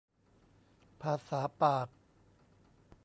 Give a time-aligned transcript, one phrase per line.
[1.01, 1.87] ภาษาปาก